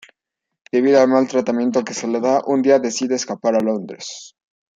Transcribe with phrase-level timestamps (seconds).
[0.71, 4.33] Debido al mal tratamiento que se le da, un día decide escapar a Londres.